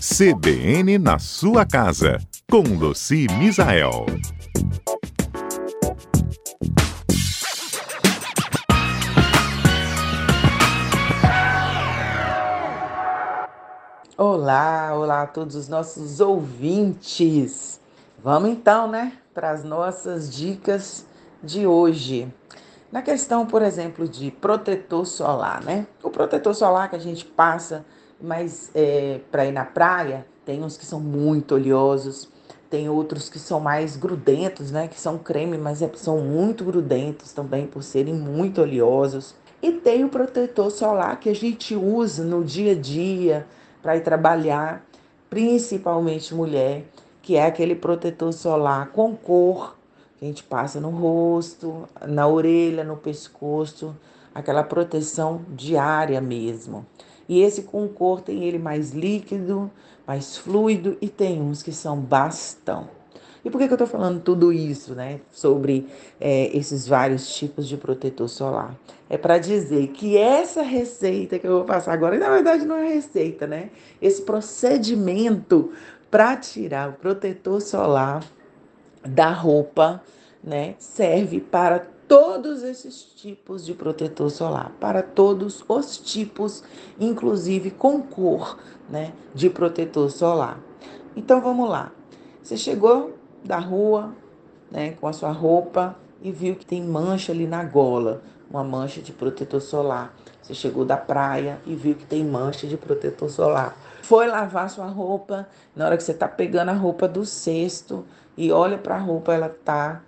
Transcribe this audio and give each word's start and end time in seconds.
CBN 0.00 0.98
na 0.98 1.20
sua 1.20 1.64
casa, 1.64 2.18
com 2.50 2.62
Luci 2.62 3.28
Misael. 3.38 4.04
Olá, 14.16 14.92
olá 14.96 15.22
a 15.22 15.26
todos 15.28 15.54
os 15.54 15.68
nossos 15.68 16.18
ouvintes. 16.18 17.80
Vamos 18.18 18.50
então, 18.50 18.88
né, 18.88 19.12
para 19.32 19.52
as 19.52 19.62
nossas 19.62 20.34
dicas 20.34 21.06
de 21.40 21.64
hoje. 21.68 22.28
Na 22.90 23.00
questão, 23.00 23.46
por 23.46 23.62
exemplo, 23.62 24.08
de 24.08 24.32
protetor 24.32 25.06
solar, 25.06 25.62
né? 25.62 25.86
O 26.02 26.10
protetor 26.10 26.52
solar 26.52 26.90
que 26.90 26.96
a 26.96 27.00
gente 27.00 27.24
passa, 27.24 27.84
mas 28.20 28.70
é, 28.74 29.20
para 29.30 29.46
ir 29.46 29.52
na 29.52 29.64
praia, 29.64 30.26
tem 30.44 30.62
uns 30.62 30.76
que 30.76 30.86
são 30.86 31.00
muito 31.00 31.54
oleosos, 31.54 32.28
tem 32.70 32.88
outros 32.88 33.28
que 33.28 33.38
são 33.38 33.60
mais 33.60 33.96
grudentos, 33.96 34.70
né? 34.70 34.88
Que 34.88 35.00
são 35.00 35.18
creme, 35.18 35.56
mas 35.56 35.82
é, 35.82 35.90
são 35.94 36.18
muito 36.18 36.64
grudentos 36.64 37.32
também 37.32 37.66
por 37.66 37.82
serem 37.82 38.14
muito 38.14 38.60
oleosos. 38.60 39.34
E 39.62 39.72
tem 39.72 40.04
o 40.04 40.08
protetor 40.08 40.70
solar 40.70 41.18
que 41.18 41.28
a 41.28 41.34
gente 41.34 41.74
usa 41.74 42.24
no 42.24 42.44
dia 42.44 42.72
a 42.72 42.74
dia 42.74 43.46
para 43.82 43.96
ir 43.96 44.02
trabalhar, 44.02 44.84
principalmente 45.30 46.34
mulher, 46.34 46.84
que 47.22 47.36
é 47.36 47.46
aquele 47.46 47.74
protetor 47.74 48.32
solar 48.32 48.88
com 48.88 49.16
cor 49.16 49.76
que 50.18 50.24
a 50.24 50.28
gente 50.28 50.42
passa 50.42 50.80
no 50.80 50.90
rosto, 50.90 51.86
na 52.06 52.26
orelha, 52.26 52.82
no 52.82 52.96
pescoço, 52.96 53.94
aquela 54.34 54.62
proteção 54.62 55.42
diária 55.50 56.20
mesmo. 56.20 56.86
E 57.28 57.42
esse 57.42 57.62
com 57.62 57.88
cor 57.88 58.20
tem 58.20 58.44
ele 58.44 58.58
mais 58.58 58.92
líquido, 58.92 59.70
mais 60.06 60.36
fluido 60.36 60.96
e 61.00 61.08
tem 61.08 61.40
uns 61.40 61.62
que 61.62 61.72
são 61.72 61.98
bastão. 61.98 62.88
E 63.44 63.50
por 63.50 63.58
que, 63.58 63.68
que 63.68 63.72
eu 63.72 63.76
estou 63.76 63.86
falando 63.86 64.20
tudo 64.20 64.52
isso, 64.52 64.94
né? 64.94 65.20
Sobre 65.30 65.86
é, 66.20 66.56
esses 66.56 66.88
vários 66.88 67.32
tipos 67.32 67.68
de 67.68 67.76
protetor 67.76 68.28
solar? 68.28 68.76
É 69.08 69.16
para 69.16 69.38
dizer 69.38 69.86
que 69.88 70.16
essa 70.16 70.62
receita 70.62 71.38
que 71.38 71.46
eu 71.46 71.58
vou 71.58 71.64
passar 71.64 71.92
agora, 71.92 72.18
na 72.18 72.28
verdade 72.28 72.64
não 72.64 72.76
é 72.76 72.92
receita, 72.94 73.46
né? 73.46 73.70
Esse 74.02 74.22
procedimento 74.22 75.70
para 76.10 76.36
tirar 76.36 76.88
o 76.88 76.92
protetor 76.94 77.60
solar 77.60 78.24
da 79.06 79.30
roupa, 79.30 80.02
né, 80.42 80.74
serve 80.78 81.40
para 81.40 81.86
todos 82.08 82.62
esses 82.62 83.02
tipos 83.02 83.64
de 83.64 83.74
protetor 83.74 84.30
solar, 84.30 84.72
para 84.80 85.02
todos 85.02 85.64
os 85.68 85.98
tipos, 85.98 86.62
inclusive 86.98 87.70
com 87.70 88.00
cor, 88.00 88.58
né, 88.88 89.12
de 89.34 89.50
protetor 89.50 90.10
solar. 90.10 90.58
Então 91.16 91.40
vamos 91.40 91.68
lá. 91.68 91.92
Você 92.42 92.56
chegou 92.56 93.14
da 93.44 93.58
rua, 93.58 94.12
né, 94.70 94.92
com 94.92 95.08
a 95.08 95.12
sua 95.12 95.32
roupa 95.32 95.96
e 96.22 96.30
viu 96.30 96.54
que 96.54 96.64
tem 96.64 96.82
mancha 96.82 97.32
ali 97.32 97.46
na 97.46 97.64
gola, 97.64 98.22
uma 98.48 98.62
mancha 98.62 99.02
de 99.02 99.12
protetor 99.12 99.60
solar. 99.60 100.14
Você 100.40 100.54
chegou 100.54 100.84
da 100.84 100.96
praia 100.96 101.60
e 101.66 101.74
viu 101.74 101.96
que 101.96 102.06
tem 102.06 102.24
mancha 102.24 102.66
de 102.66 102.76
protetor 102.76 103.28
solar. 103.28 103.76
Foi 104.02 104.28
lavar 104.28 104.70
sua 104.70 104.86
roupa, 104.86 105.48
na 105.74 105.86
hora 105.86 105.96
que 105.96 106.04
você 106.04 106.12
está 106.12 106.28
pegando 106.28 106.68
a 106.68 106.74
roupa 106.74 107.08
do 107.08 107.26
cesto, 107.26 108.04
e 108.36 108.52
olha 108.52 108.78
para 108.78 108.94
a 108.94 109.00
roupa, 109.00 109.34
ela 109.34 109.48
tá 109.48 110.02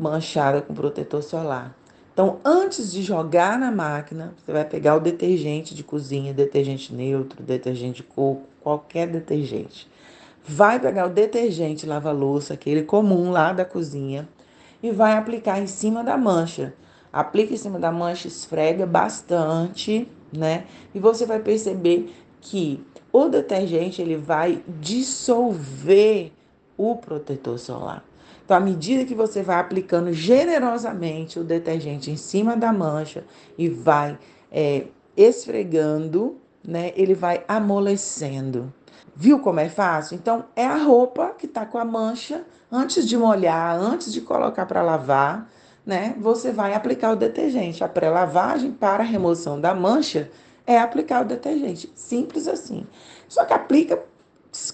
manchada 0.00 0.62
com 0.62 0.72
protetor 0.72 1.22
solar. 1.22 1.76
Então, 2.12 2.38
antes 2.44 2.90
de 2.90 3.02
jogar 3.02 3.58
na 3.58 3.70
máquina, 3.70 4.34
você 4.36 4.52
vai 4.52 4.64
pegar 4.64 4.96
o 4.96 5.00
detergente 5.00 5.74
de 5.74 5.84
cozinha, 5.84 6.34
detergente 6.34 6.92
neutro, 6.92 7.42
detergente 7.42 7.98
de 7.98 8.02
coco, 8.02 8.42
qualquer 8.60 9.06
detergente. 9.06 9.88
Vai 10.44 10.80
pegar 10.80 11.06
o 11.06 11.10
detergente 11.10 11.86
lava-louça, 11.86 12.54
aquele 12.54 12.82
comum 12.82 13.30
lá 13.30 13.52
da 13.52 13.64
cozinha, 13.64 14.28
e 14.82 14.90
vai 14.90 15.12
aplicar 15.12 15.60
em 15.60 15.66
cima 15.66 16.02
da 16.02 16.16
mancha. 16.16 16.74
Aplica 17.12 17.54
em 17.54 17.56
cima 17.56 17.78
da 17.78 17.92
mancha, 17.92 18.28
esfrega 18.28 18.86
bastante, 18.86 20.08
né? 20.32 20.64
E 20.94 20.98
você 20.98 21.26
vai 21.26 21.40
perceber 21.40 22.14
que 22.40 22.84
o 23.12 23.28
detergente 23.28 24.00
ele 24.00 24.16
vai 24.16 24.62
dissolver 24.66 26.32
o 26.76 26.96
protetor 26.96 27.58
solar. 27.58 28.04
Então, 28.50 28.58
à 28.58 28.60
medida 28.60 29.04
que 29.04 29.14
você 29.14 29.44
vai 29.44 29.60
aplicando 29.60 30.12
generosamente 30.12 31.38
o 31.38 31.44
detergente 31.44 32.10
em 32.10 32.16
cima 32.16 32.56
da 32.56 32.72
mancha 32.72 33.22
e 33.56 33.68
vai 33.68 34.18
é, 34.50 34.86
esfregando, 35.16 36.36
né, 36.66 36.92
ele 36.96 37.14
vai 37.14 37.44
amolecendo. 37.46 38.74
Viu 39.14 39.38
como 39.38 39.60
é 39.60 39.68
fácil? 39.68 40.16
Então, 40.16 40.46
é 40.56 40.66
a 40.66 40.74
roupa 40.78 41.32
que 41.38 41.46
está 41.46 41.64
com 41.64 41.78
a 41.78 41.84
mancha, 41.84 42.44
antes 42.72 43.08
de 43.08 43.16
molhar, 43.16 43.80
antes 43.80 44.12
de 44.12 44.20
colocar 44.20 44.66
para 44.66 44.82
lavar, 44.82 45.48
né, 45.86 46.16
você 46.18 46.50
vai 46.50 46.74
aplicar 46.74 47.12
o 47.12 47.16
detergente. 47.16 47.84
A 47.84 47.88
pré-lavagem 47.88 48.72
para 48.72 49.04
a 49.04 49.06
remoção 49.06 49.60
da 49.60 49.72
mancha 49.76 50.28
é 50.66 50.76
aplicar 50.76 51.22
o 51.22 51.28
detergente. 51.28 51.88
Simples 51.94 52.48
assim. 52.48 52.84
Só 53.28 53.44
que 53.44 53.52
aplica 53.52 54.02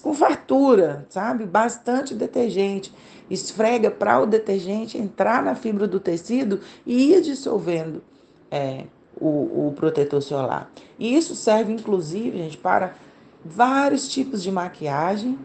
com 0.01 0.13
fartura, 0.13 1.05
sabe? 1.09 1.45
Bastante 1.45 2.13
detergente. 2.13 2.93
Esfrega 3.29 3.91
para 3.91 4.19
o 4.19 4.25
detergente 4.25 4.97
entrar 4.97 5.43
na 5.43 5.55
fibra 5.55 5.87
do 5.87 5.99
tecido 5.99 6.61
e 6.85 7.13
ir 7.13 7.21
dissolvendo 7.21 8.01
é, 8.49 8.85
o, 9.19 9.67
o 9.67 9.73
protetor 9.75 10.21
solar. 10.21 10.71
E 10.97 11.15
isso 11.15 11.35
serve, 11.35 11.73
inclusive, 11.73 12.37
gente, 12.37 12.57
para 12.57 12.95
vários 13.43 14.07
tipos 14.07 14.41
de 14.41 14.51
maquiagem 14.51 15.37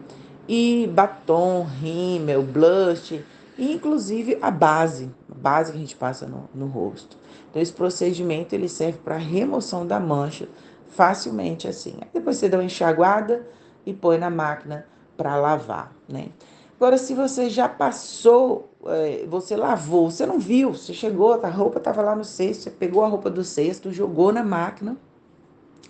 e 0.47 0.89
batom, 0.93 1.63
rímel, 1.63 2.43
blush, 2.43 3.21
e 3.57 3.71
inclusive 3.71 4.37
a 4.41 4.49
base, 4.49 5.09
a 5.31 5.35
base 5.35 5.71
que 5.71 5.77
a 5.77 5.81
gente 5.81 5.95
passa 5.95 6.25
no, 6.25 6.49
no 6.53 6.65
rosto. 6.67 7.17
Então, 7.49 7.61
esse 7.61 7.71
procedimento 7.71 8.53
ele 8.55 8.67
serve 8.67 8.97
para 9.03 9.17
remoção 9.17 9.85
da 9.85 9.99
mancha 9.99 10.47
facilmente 10.89 11.67
assim. 11.67 11.95
Aí 12.01 12.07
depois 12.13 12.37
você 12.37 12.49
dá 12.49 12.57
uma 12.57 12.63
enxaguada, 12.63 13.45
e 13.85 13.93
põe 13.93 14.17
na 14.17 14.29
máquina 14.29 14.85
para 15.17 15.35
lavar, 15.35 15.91
né? 16.07 16.29
Agora, 16.75 16.97
se 16.97 17.13
você 17.13 17.49
já 17.49 17.69
passou, 17.69 18.69
é, 18.85 19.25
você 19.27 19.55
lavou, 19.55 20.11
você 20.11 20.25
não 20.25 20.39
viu, 20.39 20.73
você 20.73 20.93
chegou, 20.93 21.33
a 21.33 21.47
roupa 21.47 21.77
estava 21.77 22.01
lá 22.01 22.15
no 22.15 22.25
cesto, 22.25 22.63
você 22.63 22.71
pegou 22.71 23.03
a 23.03 23.07
roupa 23.07 23.29
do 23.29 23.43
cesto, 23.43 23.91
jogou 23.91 24.33
na 24.33 24.43
máquina, 24.43 24.97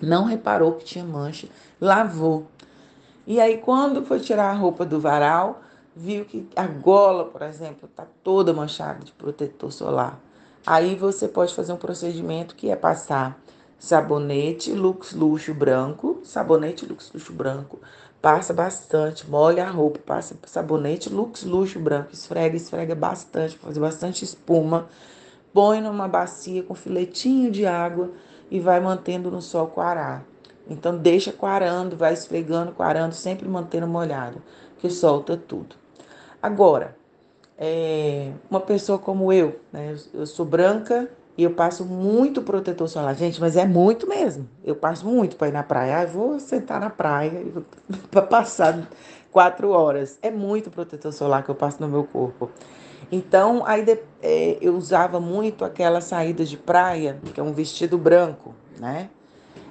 não 0.02 0.26
reparou 0.26 0.74
que 0.74 0.86
tinha 0.86 1.04
mancha, 1.04 1.48
lavou. 1.82 2.46
E 3.26 3.40
aí, 3.40 3.58
quando 3.58 4.04
foi 4.04 4.20
tirar 4.20 4.52
a 4.52 4.54
roupa 4.54 4.86
do 4.86 5.00
varal, 5.00 5.62
viu 5.96 6.26
que 6.26 6.48
a 6.56 6.68
gola, 6.68 7.26
por 7.26 7.42
exemplo, 7.42 7.88
está 7.90 8.06
toda 8.24 8.54
manchada 8.54 9.04
de 9.04 9.12
protetor 9.14 9.72
solar. 9.72 10.20
Aí 10.66 10.96
você 10.96 11.28
pode 11.28 11.54
fazer 11.54 11.74
um 11.74 11.78
procedimento 11.78 12.56
que 12.56 12.70
é 12.70 12.76
passar 12.76 13.42
sabonete 13.84 14.72
Lux 14.72 15.12
Luxo 15.12 15.54
branco, 15.54 16.22
sabonete 16.24 16.86
Lux 16.86 17.12
Luxo 17.14 17.34
branco, 17.34 17.82
passa 18.22 18.54
bastante, 18.54 19.30
molha 19.30 19.66
a 19.66 19.70
roupa, 19.70 20.00
passa 20.00 20.38
sabonete 20.46 21.10
Lux 21.10 21.44
Luxo 21.44 21.82
branco, 21.82 22.14
esfrega, 22.14 22.56
esfrega 22.56 22.96
bastante, 22.96 23.58
fazer 23.58 23.82
bastante 23.82 24.24
espuma, 24.24 24.88
põe 25.54 25.82
numa 25.82 26.08
bacia 26.08 26.64
com 26.64 26.74
filetinho 26.74 27.52
de 27.52 27.66
água 27.66 28.12
e 28.50 28.58
vai 28.58 28.80
mantendo 28.80 29.30
no 29.30 29.42
sol 29.42 29.68
coarar. 29.68 30.24
Então 30.66 30.98
deixa 30.98 31.34
coarando, 31.34 31.98
vai 31.98 32.14
esfregando, 32.14 32.72
coarando, 32.72 33.14
sempre 33.14 33.50
mantendo 33.50 33.86
molhado, 33.86 34.42
que 34.78 34.90
solta 34.90 35.36
tudo. 35.36 35.76
Agora, 36.42 36.96
é, 37.58 38.32
uma 38.50 38.62
pessoa 38.62 38.98
como 38.98 39.34
eu, 39.34 39.60
né, 39.74 39.94
eu 40.14 40.26
sou 40.26 40.46
branca, 40.46 41.12
e 41.38 41.44
eu 41.44 41.52
passo 41.52 41.84
muito 41.84 42.42
protetor 42.42 42.88
solar. 42.88 43.16
Gente, 43.16 43.42
mas 43.42 43.58
é 43.58 43.66
muito 43.66 44.08
mesmo. 44.08 44.48
Eu 44.64 44.76
passo 44.76 45.06
muito 45.06 45.36
para 45.36 45.48
ir 45.48 45.52
na 45.52 45.64
praia. 45.64 46.02
Ah, 46.02 46.06
vou 46.06 46.40
sentar 46.40 46.80
na 46.80 46.90
praia 46.90 47.44
para 48.12 48.22
passar 48.22 48.88
quatro 49.32 49.70
horas. 49.70 50.20
É 50.22 50.30
muito 50.30 50.70
protetor 50.70 51.12
solar 51.12 51.44
que 51.44 51.50
eu 51.50 51.56
passo 51.56 51.82
no 51.82 51.88
meu 51.88 52.04
corpo. 52.04 52.52
Então, 53.12 53.64
aí 53.66 53.84
é, 54.22 54.58
eu 54.62 54.76
usava 54.76 55.20
muito 55.20 55.66
aquela 55.66 56.02
saída 56.02 56.46
de 56.46 56.58
praia, 56.58 57.20
que 57.34 57.40
é 57.40 57.44
um 57.44 57.52
vestido 57.52 57.98
branco, 57.98 58.54
né? 58.80 59.10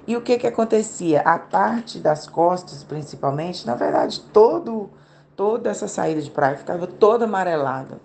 E 0.05 0.17
o 0.17 0.21
que 0.21 0.37
que 0.37 0.47
acontecia? 0.47 1.21
A 1.21 1.39
parte 1.39 1.97
das 1.97 2.27
costas, 2.27 2.83
principalmente, 2.83 3.65
na 3.65 3.73
verdade, 3.73 4.21
todo, 4.33 4.89
toda 5.35 5.69
essa 5.69 5.87
saída 5.87 6.21
de 6.21 6.29
praia 6.29 6.57
ficava 6.57 6.85
toda 6.85 7.23
amarelada. 7.23 7.99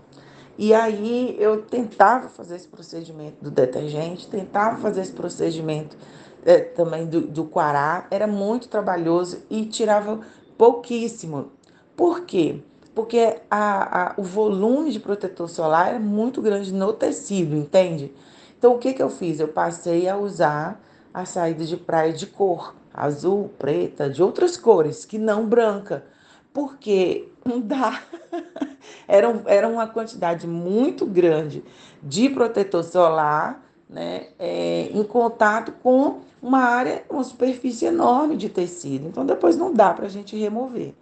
E 0.58 0.74
aí 0.74 1.36
eu 1.38 1.62
tentava 1.62 2.28
fazer 2.28 2.56
esse 2.56 2.66
procedimento 2.66 3.36
do 3.40 3.48
detergente, 3.48 4.26
tentava 4.26 4.76
fazer 4.78 5.02
esse 5.02 5.12
procedimento 5.12 5.96
é, 6.44 6.58
também 6.58 7.06
do, 7.06 7.20
do 7.20 7.44
quará, 7.44 8.08
era 8.10 8.26
muito 8.26 8.68
trabalhoso 8.68 9.44
e 9.48 9.66
tirava 9.66 10.20
pouquíssimo. 10.58 11.52
Por 11.96 12.22
quê? 12.22 12.60
Porque 12.92 13.36
a, 13.48 14.08
a, 14.08 14.14
o 14.16 14.24
volume 14.24 14.90
de 14.90 14.98
protetor 14.98 15.48
solar 15.48 15.94
é 15.94 15.98
muito 16.00 16.42
grande 16.42 16.74
no 16.74 16.92
tecido, 16.92 17.54
entende? 17.54 18.12
Então 18.58 18.74
o 18.74 18.78
que, 18.78 18.92
que 18.92 19.02
eu 19.02 19.10
fiz? 19.10 19.38
Eu 19.38 19.46
passei 19.46 20.08
a 20.08 20.16
usar 20.16 20.82
a 21.14 21.24
saída 21.24 21.64
de 21.64 21.76
praia 21.76 22.12
de 22.12 22.26
cor, 22.26 22.74
azul, 22.92 23.50
preta, 23.56 24.10
de 24.10 24.20
outras 24.20 24.56
cores, 24.56 25.04
que 25.04 25.18
não 25.18 25.46
branca, 25.46 26.04
porque 26.52 27.28
não 27.48 27.60
dá. 27.60 28.00
era, 29.08 29.42
era 29.46 29.68
uma 29.68 29.86
quantidade 29.86 30.46
muito 30.46 31.06
grande 31.06 31.64
de 32.02 32.28
protetor 32.28 32.84
solar, 32.84 33.64
né, 33.88 34.28
é, 34.38 34.90
em 34.92 35.02
contato 35.02 35.72
com 35.82 36.20
uma 36.42 36.60
área, 36.60 37.02
uma 37.08 37.24
superfície 37.24 37.86
enorme 37.86 38.36
de 38.36 38.48
tecido. 38.48 39.08
Então, 39.08 39.24
depois 39.24 39.56
não 39.56 39.72
dá 39.72 39.92
para 39.92 40.06
a 40.06 40.10
gente 40.10 40.36
remover. 40.36 40.94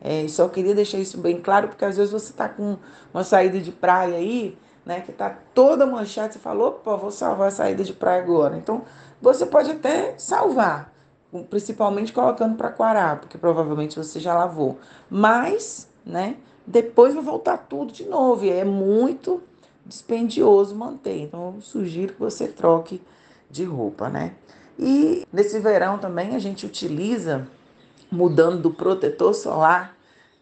É, 0.00 0.26
só 0.28 0.48
queria 0.48 0.74
deixar 0.74 0.98
isso 0.98 1.16
bem 1.18 1.40
claro, 1.40 1.68
porque 1.68 1.84
às 1.84 1.96
vezes 1.96 2.12
você 2.12 2.32
está 2.32 2.48
com 2.48 2.76
uma 3.14 3.22
saída 3.22 3.60
de 3.60 3.70
praia 3.70 4.16
aí, 4.16 4.58
né, 4.84 5.00
que 5.00 5.12
está 5.12 5.30
toda 5.54 5.86
manchada, 5.86 6.32
você 6.32 6.40
falou, 6.40 6.68
opa, 6.68 6.96
vou 6.96 7.12
salvar 7.12 7.48
a 7.48 7.52
saída 7.52 7.84
de 7.84 7.92
praia 7.92 8.20
agora. 8.20 8.56
Então, 8.56 8.82
você 9.20 9.46
pode 9.46 9.70
até 9.70 10.14
salvar, 10.18 10.92
principalmente 11.48 12.12
colocando 12.12 12.56
para 12.56 12.70
quarar, 12.70 13.20
porque 13.20 13.38
provavelmente 13.38 13.96
você 13.96 14.18
já 14.18 14.34
lavou. 14.34 14.78
Mas, 15.08 15.88
né, 16.04 16.36
depois 16.66 17.14
vai 17.14 17.22
voltar 17.22 17.58
tudo 17.58 17.92
de 17.92 18.04
novo, 18.04 18.44
e 18.44 18.50
é 18.50 18.64
muito 18.64 19.42
dispendioso 19.84 20.74
manter. 20.74 21.20
Então, 21.20 21.56
sugiro 21.60 22.14
que 22.14 22.20
você 22.20 22.46
troque 22.46 23.00
de 23.50 23.64
roupa, 23.64 24.08
né? 24.08 24.34
E 24.78 25.26
nesse 25.32 25.58
verão 25.58 25.98
também 25.98 26.34
a 26.34 26.38
gente 26.38 26.64
utiliza, 26.64 27.46
mudando 28.10 28.60
do 28.60 28.70
protetor 28.70 29.34
solar 29.34 29.96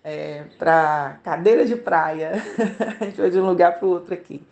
é, 0.05 0.45
para 0.59 1.19
cadeira 1.23 1.65
de 1.65 1.77
praia. 1.77 2.43
a 3.01 3.05
gente 3.05 3.21
vai 3.21 3.31
de 3.31 3.41
um 3.41 3.47
lugar 3.47 3.79
para 3.79 3.87
o 3.89 3.91
outro 3.91 4.15
aqui. 4.15 4.43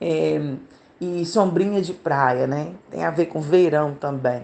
É, 0.00 0.40
e 1.00 1.24
sombrinha 1.26 1.80
de 1.80 1.92
praia, 1.92 2.46
né? 2.46 2.74
Tem 2.90 3.04
a 3.04 3.10
ver 3.10 3.26
com 3.26 3.40
verão 3.40 3.94
também. 3.94 4.42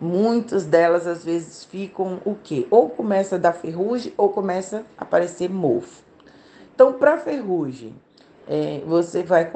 Muitas 0.00 0.64
delas 0.64 1.06
às 1.06 1.24
vezes 1.24 1.64
ficam 1.64 2.20
o 2.24 2.36
quê? 2.36 2.66
Ou 2.70 2.88
começa 2.88 3.34
a 3.34 3.38
dar 3.38 3.52
ferrugem 3.52 4.12
ou 4.16 4.28
começa 4.28 4.84
a 4.96 5.02
aparecer 5.02 5.50
mofo. 5.50 6.02
Então, 6.72 6.92
para 6.92 7.18
ferrugem, 7.18 7.94
é, 8.46 8.80
você 8.86 9.22
vai 9.22 9.50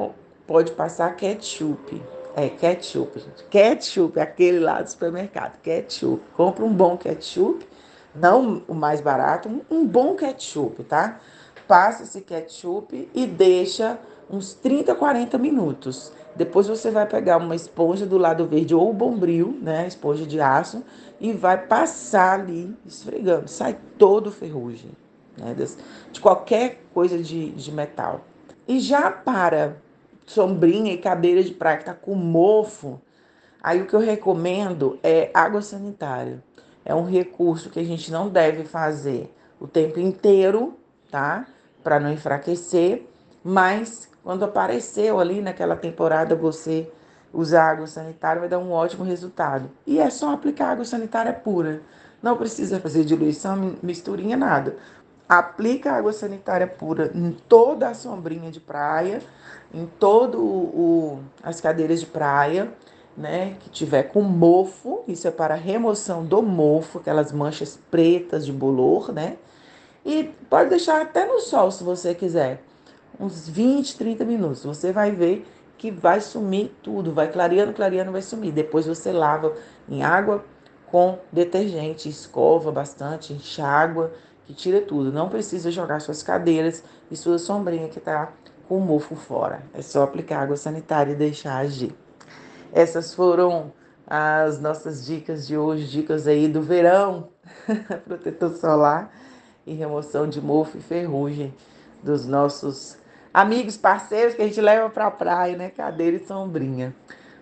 pode 0.46 0.72
passar 0.72 1.14
ketchup. 1.14 2.02
É, 2.34 2.48
ketchup, 2.48 3.20
gente. 3.20 3.44
Ketchup, 3.44 4.18
aquele 4.18 4.58
lá 4.58 4.82
do 4.82 4.90
supermercado. 4.90 5.60
Ketchup. 5.60 6.22
Compra 6.36 6.64
um 6.64 6.72
bom 6.72 6.96
ketchup, 6.96 7.66
não 8.14 8.62
o 8.66 8.74
mais 8.74 9.00
barato, 9.00 9.48
um, 9.48 9.60
um 9.70 9.86
bom 9.86 10.14
ketchup, 10.16 10.82
tá? 10.84 11.20
Passa 11.68 12.02
esse 12.02 12.20
ketchup 12.20 13.08
e 13.14 13.26
deixa 13.26 13.98
uns 14.28 14.54
30, 14.54 14.94
40 14.94 15.38
minutos. 15.38 16.12
Depois 16.34 16.66
você 16.66 16.90
vai 16.90 17.06
pegar 17.06 17.36
uma 17.36 17.54
esponja 17.54 18.06
do 18.06 18.16
lado 18.16 18.46
verde 18.46 18.74
ou 18.74 18.92
bombril, 18.92 19.58
né? 19.60 19.86
Esponja 19.86 20.24
de 20.24 20.40
aço, 20.40 20.82
e 21.20 21.32
vai 21.32 21.66
passar 21.66 22.40
ali 22.40 22.74
esfregando. 22.86 23.48
Sai 23.48 23.78
todo 23.98 24.30
ferrugem, 24.30 24.90
né? 25.36 25.54
De 26.10 26.20
qualquer 26.20 26.82
coisa 26.94 27.18
de, 27.18 27.50
de 27.50 27.72
metal. 27.72 28.22
E 28.66 28.80
já 28.80 29.10
para 29.10 29.76
sombrinha 30.24 30.92
e 30.92 30.98
cadeira 30.98 31.42
de 31.42 31.52
praia 31.52 31.78
que 31.78 31.84
tá 31.84 31.94
com 31.94 32.14
mofo, 32.14 33.00
aí 33.62 33.82
o 33.82 33.86
que 33.86 33.94
eu 33.94 34.00
recomendo 34.00 34.98
é 35.02 35.30
água 35.34 35.60
sanitária. 35.60 36.42
É 36.84 36.94
um 36.94 37.04
recurso 37.04 37.70
que 37.70 37.78
a 37.78 37.84
gente 37.84 38.10
não 38.10 38.28
deve 38.28 38.64
fazer 38.64 39.32
o 39.60 39.68
tempo 39.68 40.00
inteiro, 40.00 40.78
tá? 41.10 41.46
Para 41.82 42.00
não 42.00 42.12
enfraquecer, 42.12 43.06
mas 43.44 44.08
quando 44.22 44.44
apareceu 44.44 45.18
ali 45.18 45.40
naquela 45.40 45.76
temporada 45.76 46.34
você 46.34 46.90
usar 47.32 47.70
água 47.70 47.86
sanitária 47.86 48.40
vai 48.40 48.48
dar 48.48 48.58
um 48.58 48.72
ótimo 48.72 49.04
resultado. 49.04 49.70
E 49.86 49.98
é 49.98 50.10
só 50.10 50.32
aplicar 50.32 50.72
água 50.72 50.84
sanitária 50.84 51.32
pura. 51.32 51.82
Não 52.22 52.36
precisa 52.36 52.78
fazer 52.78 53.04
diluição, 53.04 53.74
misturinha, 53.82 54.36
nada. 54.36 54.76
Aplica 55.28 55.92
água 55.92 56.12
sanitária 56.12 56.66
pura 56.66 57.10
em 57.14 57.32
toda 57.48 57.88
a 57.88 57.94
sombrinha 57.94 58.50
de 58.50 58.60
praia, 58.60 59.22
em 59.72 59.86
todo 59.98 60.38
o, 60.38 61.20
as 61.42 61.60
cadeiras 61.60 62.00
de 62.00 62.06
praia, 62.06 62.72
né, 63.16 63.56
que 63.60 63.70
tiver 63.70 64.04
com 64.04 64.22
mofo, 64.22 65.02
isso 65.06 65.26
é 65.26 65.30
para 65.30 65.54
remoção 65.54 66.24
do 66.24 66.42
mofo, 66.42 66.98
aquelas 66.98 67.32
manchas 67.32 67.78
pretas 67.90 68.46
de 68.46 68.52
bolor, 68.52 69.12
né? 69.12 69.36
E 70.04 70.24
pode 70.48 70.70
deixar 70.70 71.00
até 71.00 71.26
no 71.26 71.38
sol 71.40 71.70
se 71.70 71.84
você 71.84 72.14
quiser, 72.14 72.62
uns 73.18 73.48
20, 73.48 73.96
30 73.96 74.24
minutos. 74.24 74.64
Você 74.64 74.92
vai 74.92 75.12
ver 75.12 75.46
que 75.78 75.90
vai 75.90 76.20
sumir 76.20 76.72
tudo, 76.82 77.12
vai 77.12 77.30
clareando, 77.30 77.72
clareando, 77.72 78.12
vai 78.12 78.22
sumir. 78.22 78.52
Depois 78.52 78.86
você 78.86 79.12
lava 79.12 79.52
em 79.88 80.02
água 80.02 80.44
com 80.86 81.18
detergente, 81.32 82.08
escova 82.08 82.70
bastante, 82.70 83.32
enxágua, 83.32 84.12
que 84.44 84.54
tira 84.54 84.80
tudo. 84.80 85.12
Não 85.12 85.28
precisa 85.28 85.70
jogar 85.70 86.00
suas 86.00 86.22
cadeiras 86.22 86.84
e 87.10 87.16
sua 87.16 87.38
sombrinha 87.38 87.88
que 87.88 87.98
está 87.98 88.32
com 88.68 88.78
o 88.78 88.80
mofo 88.80 89.16
fora. 89.16 89.62
É 89.74 89.82
só 89.82 90.02
aplicar 90.02 90.42
água 90.42 90.56
sanitária 90.56 91.12
e 91.12 91.16
deixar 91.16 91.56
agir. 91.56 91.94
Essas 92.72 93.14
foram 93.14 93.72
as 94.06 94.60
nossas 94.60 95.04
dicas 95.04 95.46
de 95.46 95.56
hoje, 95.56 95.86
dicas 95.86 96.26
aí 96.26 96.46
do 96.46 96.62
verão, 96.62 97.28
protetor 98.06 98.50
solar 98.56 99.10
e 99.66 99.74
remoção 99.74 100.28
de 100.28 100.40
mofo 100.40 100.78
e 100.78 100.80
ferrugem 100.80 101.54
dos 102.02 102.26
nossos 102.26 102.98
amigos, 103.32 103.76
parceiros 103.76 104.34
que 104.34 104.42
a 104.42 104.46
gente 104.46 104.60
leva 104.60 104.88
para 104.90 105.06
a 105.06 105.10
praia, 105.10 105.56
né? 105.56 105.70
Cadeira 105.70 106.16
e 106.16 106.26
sombrinha. 106.26 106.94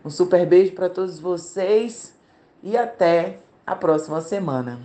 Um 0.04 0.10
super 0.10 0.46
beijo 0.46 0.72
para 0.72 0.88
todos 0.88 1.18
vocês 1.18 2.14
e 2.62 2.76
até 2.76 3.38
a 3.66 3.74
próxima 3.76 4.20
semana. 4.20 4.80